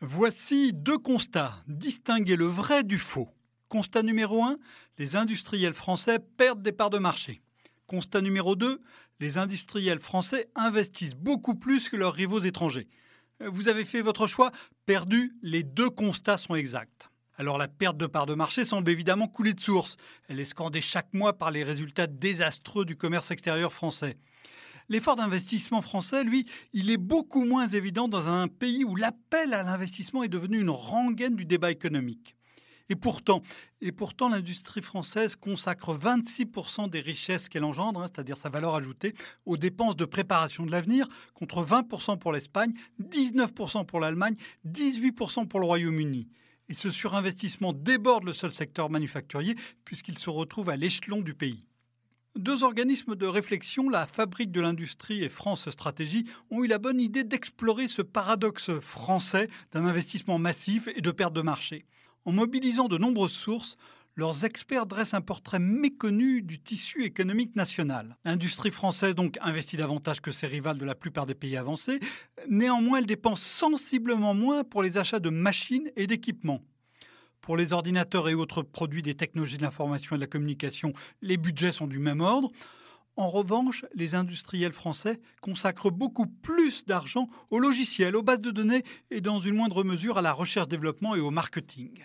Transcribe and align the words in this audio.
Voici 0.00 0.72
deux 0.72 0.98
constats. 0.98 1.60
Distinguer 1.66 2.36
le 2.36 2.46
vrai 2.46 2.84
du 2.84 2.98
faux. 2.98 3.28
Constat 3.68 4.04
numéro 4.04 4.44
1, 4.44 4.56
les 4.96 5.16
industriels 5.16 5.74
français 5.74 6.20
perdent 6.36 6.62
des 6.62 6.70
parts 6.70 6.90
de 6.90 6.98
marché. 6.98 7.42
Constat 7.88 8.20
numéro 8.20 8.54
2, 8.54 8.80
les 9.18 9.38
industriels 9.38 9.98
français 9.98 10.50
investissent 10.54 11.16
beaucoup 11.16 11.56
plus 11.56 11.88
que 11.88 11.96
leurs 11.96 12.14
rivaux 12.14 12.38
étrangers. 12.38 12.86
Vous 13.44 13.66
avez 13.66 13.84
fait 13.84 14.00
votre 14.00 14.28
choix, 14.28 14.52
perdu, 14.86 15.34
les 15.42 15.64
deux 15.64 15.90
constats 15.90 16.38
sont 16.38 16.54
exacts. 16.54 17.10
Alors 17.36 17.58
la 17.58 17.66
perte 17.66 17.96
de 17.96 18.06
parts 18.06 18.26
de 18.26 18.34
marché 18.34 18.62
semble 18.62 18.92
évidemment 18.92 19.26
couler 19.26 19.52
de 19.52 19.60
source. 19.60 19.96
Elle 20.28 20.38
est 20.38 20.44
scandée 20.44 20.80
chaque 20.80 21.12
mois 21.12 21.32
par 21.32 21.50
les 21.50 21.64
résultats 21.64 22.06
désastreux 22.06 22.84
du 22.84 22.94
commerce 22.94 23.32
extérieur 23.32 23.72
français. 23.72 24.16
L'effort 24.90 25.16
d'investissement 25.16 25.82
français, 25.82 26.24
lui, 26.24 26.46
il 26.72 26.90
est 26.90 26.96
beaucoup 26.96 27.44
moins 27.44 27.68
évident 27.68 28.08
dans 28.08 28.26
un 28.28 28.48
pays 28.48 28.84
où 28.84 28.96
l'appel 28.96 29.52
à 29.52 29.62
l'investissement 29.62 30.22
est 30.22 30.28
devenu 30.28 30.58
une 30.58 30.70
rengaine 30.70 31.36
du 31.36 31.44
débat 31.44 31.70
économique. 31.70 32.36
Et 32.88 32.96
pourtant, 32.96 33.42
et 33.82 33.92
pourtant 33.92 34.30
l'industrie 34.30 34.80
française 34.80 35.36
consacre 35.36 35.94
26% 35.94 36.88
des 36.88 37.00
richesses 37.00 37.50
qu'elle 37.50 37.64
engendre, 37.64 38.00
hein, 38.00 38.06
c'est-à-dire 38.06 38.38
sa 38.38 38.48
valeur 38.48 38.74
ajoutée, 38.74 39.14
aux 39.44 39.58
dépenses 39.58 39.96
de 39.96 40.06
préparation 40.06 40.64
de 40.64 40.70
l'avenir, 40.70 41.06
contre 41.34 41.62
20% 41.62 42.18
pour 42.18 42.32
l'Espagne, 42.32 42.72
19% 42.98 43.84
pour 43.84 44.00
l'Allemagne, 44.00 44.36
18% 44.66 45.48
pour 45.48 45.60
le 45.60 45.66
Royaume-Uni. 45.66 46.28
Et 46.70 46.74
ce 46.74 46.88
surinvestissement 46.88 47.74
déborde 47.74 48.24
le 48.24 48.32
seul 48.32 48.52
secteur 48.52 48.88
manufacturier 48.88 49.54
puisqu'il 49.84 50.18
se 50.18 50.30
retrouve 50.30 50.70
à 50.70 50.76
l'échelon 50.76 51.20
du 51.20 51.34
pays. 51.34 51.66
Deux 52.36 52.62
organismes 52.62 53.16
de 53.16 53.26
réflexion, 53.26 53.88
la 53.88 54.06
Fabrique 54.06 54.52
de 54.52 54.60
l'Industrie 54.60 55.24
et 55.24 55.28
France 55.28 55.68
Stratégie, 55.70 56.26
ont 56.50 56.62
eu 56.62 56.66
la 56.66 56.78
bonne 56.78 57.00
idée 57.00 57.24
d'explorer 57.24 57.88
ce 57.88 58.02
paradoxe 58.02 58.70
français 58.80 59.48
d'un 59.72 59.84
investissement 59.84 60.38
massif 60.38 60.88
et 60.94 61.00
de 61.00 61.10
perte 61.10 61.32
de 61.32 61.42
marché. 61.42 61.84
En 62.24 62.32
mobilisant 62.32 62.88
de 62.88 62.98
nombreuses 62.98 63.32
sources, 63.32 63.76
leurs 64.14 64.44
experts 64.44 64.86
dressent 64.86 65.14
un 65.14 65.20
portrait 65.20 65.60
méconnu 65.60 66.42
du 66.42 66.60
tissu 66.60 67.04
économique 67.04 67.54
national. 67.54 68.16
L'industrie 68.24 68.72
française 68.72 69.14
donc 69.14 69.38
investit 69.40 69.76
davantage 69.76 70.20
que 70.20 70.32
ses 70.32 70.48
rivales 70.48 70.78
de 70.78 70.84
la 70.84 70.96
plupart 70.96 71.24
des 71.24 71.36
pays 71.36 71.56
avancés. 71.56 72.00
Néanmoins, 72.48 72.98
elle 72.98 73.06
dépense 73.06 73.42
sensiblement 73.42 74.34
moins 74.34 74.64
pour 74.64 74.82
les 74.82 74.98
achats 74.98 75.20
de 75.20 75.30
machines 75.30 75.90
et 75.96 76.06
d'équipements. 76.06 76.62
Pour 77.40 77.56
les 77.56 77.72
ordinateurs 77.72 78.28
et 78.28 78.34
autres 78.34 78.62
produits 78.62 79.02
des 79.02 79.14
technologies 79.14 79.56
de 79.56 79.62
l'information 79.62 80.14
et 80.14 80.18
de 80.18 80.24
la 80.24 80.26
communication, 80.26 80.92
les 81.22 81.36
budgets 81.36 81.72
sont 81.72 81.86
du 81.86 81.98
même 81.98 82.20
ordre. 82.20 82.50
En 83.16 83.30
revanche, 83.30 83.84
les 83.94 84.14
industriels 84.14 84.72
français 84.72 85.18
consacrent 85.40 85.90
beaucoup 85.90 86.26
plus 86.26 86.84
d'argent 86.84 87.28
aux 87.50 87.58
logiciels, 87.58 88.14
aux 88.14 88.22
bases 88.22 88.40
de 88.40 88.52
données 88.52 88.84
et 89.10 89.20
dans 89.20 89.40
une 89.40 89.56
moindre 89.56 89.82
mesure 89.82 90.18
à 90.18 90.22
la 90.22 90.32
recherche-développement 90.32 91.16
et 91.16 91.20
au 91.20 91.30
marketing. 91.30 92.04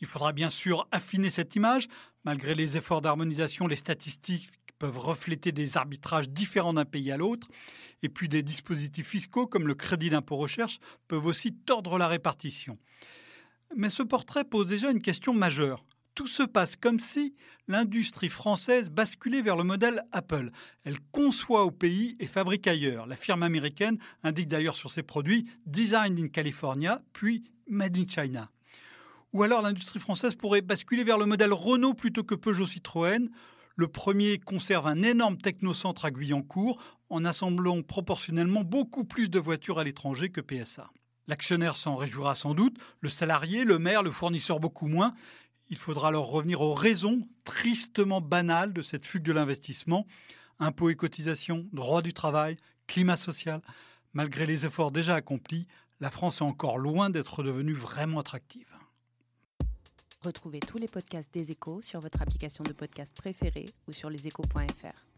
Il 0.00 0.06
faudra 0.06 0.32
bien 0.32 0.48
sûr 0.48 0.88
affiner 0.90 1.28
cette 1.28 1.54
image. 1.56 1.88
Malgré 2.24 2.54
les 2.54 2.76
efforts 2.76 3.02
d'harmonisation, 3.02 3.66
les 3.66 3.76
statistiques 3.76 4.50
peuvent 4.78 4.98
refléter 4.98 5.52
des 5.52 5.76
arbitrages 5.76 6.28
différents 6.28 6.72
d'un 6.72 6.84
pays 6.84 7.10
à 7.10 7.16
l'autre. 7.16 7.48
Et 8.02 8.08
puis 8.08 8.28
des 8.28 8.42
dispositifs 8.42 9.08
fiscaux 9.08 9.46
comme 9.46 9.66
le 9.66 9.74
crédit 9.74 10.08
d'impôt 10.10 10.36
recherche 10.36 10.78
peuvent 11.08 11.26
aussi 11.26 11.52
tordre 11.52 11.98
la 11.98 12.08
répartition. 12.08 12.78
Mais 13.76 13.90
ce 13.90 14.02
portrait 14.02 14.44
pose 14.44 14.66
déjà 14.66 14.90
une 14.90 15.02
question 15.02 15.34
majeure. 15.34 15.84
Tout 16.14 16.26
se 16.26 16.42
passe 16.42 16.74
comme 16.74 16.98
si 16.98 17.34
l'industrie 17.68 18.28
française 18.28 18.90
basculait 18.90 19.42
vers 19.42 19.56
le 19.56 19.62
modèle 19.62 20.02
Apple. 20.10 20.50
Elle 20.82 20.98
conçoit 21.12 21.64
au 21.64 21.70
pays 21.70 22.16
et 22.18 22.26
fabrique 22.26 22.66
ailleurs. 22.66 23.06
La 23.06 23.14
firme 23.14 23.44
américaine 23.44 23.98
indique 24.24 24.48
d'ailleurs 24.48 24.74
sur 24.74 24.90
ses 24.90 25.04
produits 25.04 25.48
Design 25.66 26.18
in 26.18 26.28
California, 26.28 27.02
puis 27.12 27.44
Made 27.68 27.96
in 27.96 28.08
China. 28.08 28.50
Ou 29.32 29.42
alors 29.42 29.62
l'industrie 29.62 30.00
française 30.00 30.34
pourrait 30.34 30.62
basculer 30.62 31.04
vers 31.04 31.18
le 31.18 31.26
modèle 31.26 31.52
Renault 31.52 31.94
plutôt 31.94 32.24
que 32.24 32.34
Peugeot 32.34 32.66
Citroën. 32.66 33.28
Le 33.76 33.86
premier 33.86 34.38
conserve 34.38 34.86
un 34.88 35.02
énorme 35.02 35.38
technocentre 35.38 36.06
à 36.06 36.10
Guyancourt 36.10 36.82
en 37.10 37.24
assemblant 37.24 37.82
proportionnellement 37.82 38.64
beaucoup 38.64 39.04
plus 39.04 39.30
de 39.30 39.38
voitures 39.38 39.78
à 39.78 39.84
l'étranger 39.84 40.30
que 40.30 40.40
PSA. 40.40 40.90
L'actionnaire 41.28 41.76
s'en 41.76 41.94
réjouira 41.94 42.34
sans 42.34 42.54
doute, 42.54 42.76
le 43.00 43.10
salarié, 43.10 43.64
le 43.64 43.78
maire, 43.78 44.02
le 44.02 44.10
fournisseur 44.10 44.60
beaucoup 44.60 44.88
moins. 44.88 45.14
Il 45.68 45.76
faudra 45.76 46.08
alors 46.08 46.30
revenir 46.30 46.62
aux 46.62 46.74
raisons 46.74 47.28
tristement 47.44 48.22
banales 48.22 48.72
de 48.72 48.80
cette 48.80 49.04
fugue 49.04 49.22
de 49.22 49.32
l'investissement. 49.32 50.06
Impôts 50.58 50.88
et 50.88 50.96
cotisations, 50.96 51.66
droit 51.72 52.00
du 52.00 52.14
travail, 52.14 52.56
climat 52.86 53.18
social. 53.18 53.60
Malgré 54.14 54.46
les 54.46 54.64
efforts 54.64 54.90
déjà 54.90 55.14
accomplis, 55.14 55.66
la 56.00 56.10
France 56.10 56.40
est 56.40 56.44
encore 56.44 56.78
loin 56.78 57.10
d'être 57.10 57.42
devenue 57.42 57.74
vraiment 57.74 58.20
attractive. 58.20 58.74
Retrouvez 60.22 60.60
tous 60.60 60.78
les 60.78 60.88
podcasts 60.88 61.32
des 61.32 61.50
échos 61.50 61.82
sur 61.82 62.00
votre 62.00 62.22
application 62.22 62.64
de 62.64 62.72
podcast 62.72 63.14
préférée 63.14 63.66
ou 63.86 63.92
sur 63.92 64.08
leséchos.fr. 64.08 65.17